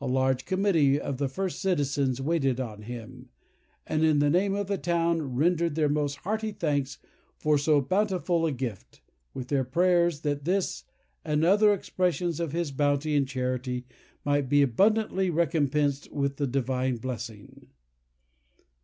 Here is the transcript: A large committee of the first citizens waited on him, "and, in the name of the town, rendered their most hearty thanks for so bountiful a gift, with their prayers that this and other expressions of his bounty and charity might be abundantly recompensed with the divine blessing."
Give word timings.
A 0.00 0.06
large 0.06 0.44
committee 0.44 1.00
of 1.00 1.16
the 1.18 1.28
first 1.28 1.60
citizens 1.60 2.20
waited 2.20 2.60
on 2.60 2.82
him, 2.82 3.30
"and, 3.84 4.04
in 4.04 4.20
the 4.20 4.30
name 4.30 4.54
of 4.54 4.68
the 4.68 4.78
town, 4.78 5.34
rendered 5.34 5.74
their 5.74 5.88
most 5.88 6.18
hearty 6.18 6.52
thanks 6.52 6.98
for 7.36 7.58
so 7.58 7.80
bountiful 7.80 8.46
a 8.46 8.52
gift, 8.52 9.00
with 9.34 9.48
their 9.48 9.64
prayers 9.64 10.20
that 10.20 10.44
this 10.44 10.84
and 11.24 11.44
other 11.44 11.74
expressions 11.74 12.38
of 12.38 12.52
his 12.52 12.70
bounty 12.70 13.16
and 13.16 13.26
charity 13.26 13.84
might 14.24 14.48
be 14.48 14.62
abundantly 14.62 15.30
recompensed 15.30 16.12
with 16.12 16.36
the 16.36 16.46
divine 16.46 16.98
blessing." 16.98 17.66